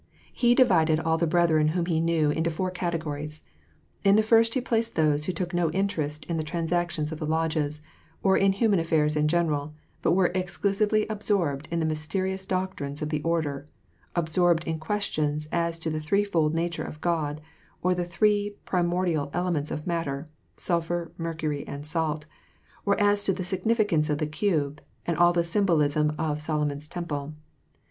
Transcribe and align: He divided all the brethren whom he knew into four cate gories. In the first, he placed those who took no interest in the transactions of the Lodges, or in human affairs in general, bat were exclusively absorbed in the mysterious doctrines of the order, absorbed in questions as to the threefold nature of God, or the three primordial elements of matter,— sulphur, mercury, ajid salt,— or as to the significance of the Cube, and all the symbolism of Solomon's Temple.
He 0.33 0.55
divided 0.55 0.99
all 0.99 1.19
the 1.19 1.27
brethren 1.27 1.67
whom 1.77 1.85
he 1.85 1.99
knew 1.99 2.31
into 2.31 2.49
four 2.49 2.71
cate 2.71 2.99
gories. 2.99 3.41
In 4.03 4.15
the 4.15 4.23
first, 4.23 4.55
he 4.55 4.59
placed 4.59 4.95
those 4.95 5.25
who 5.25 5.31
took 5.31 5.53
no 5.53 5.69
interest 5.73 6.25
in 6.25 6.37
the 6.37 6.43
transactions 6.43 7.11
of 7.11 7.19
the 7.19 7.27
Lodges, 7.27 7.83
or 8.23 8.35
in 8.35 8.53
human 8.53 8.79
affairs 8.79 9.15
in 9.15 9.27
general, 9.27 9.75
bat 10.01 10.15
were 10.15 10.31
exclusively 10.33 11.05
absorbed 11.07 11.67
in 11.69 11.79
the 11.79 11.85
mysterious 11.85 12.47
doctrines 12.47 13.03
of 13.03 13.09
the 13.09 13.21
order, 13.21 13.67
absorbed 14.15 14.63
in 14.63 14.79
questions 14.79 15.47
as 15.51 15.77
to 15.77 15.91
the 15.91 15.99
threefold 15.99 16.55
nature 16.55 16.81
of 16.83 16.99
God, 16.99 17.39
or 17.83 17.93
the 17.93 18.03
three 18.03 18.55
primordial 18.65 19.29
elements 19.35 19.69
of 19.69 19.85
matter,— 19.85 20.25
sulphur, 20.57 21.11
mercury, 21.19 21.63
ajid 21.67 21.85
salt,— 21.85 22.25
or 22.87 22.99
as 22.99 23.21
to 23.21 23.33
the 23.33 23.43
significance 23.43 24.09
of 24.09 24.17
the 24.17 24.25
Cube, 24.25 24.81
and 25.05 25.15
all 25.15 25.31
the 25.31 25.43
symbolism 25.43 26.15
of 26.17 26.41
Solomon's 26.41 26.87
Temple. 26.87 27.35